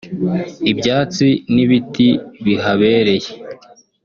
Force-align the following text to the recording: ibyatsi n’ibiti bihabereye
ibyatsi 0.71 1.27
n’ibiti 1.53 2.09
bihabereye 2.45 3.29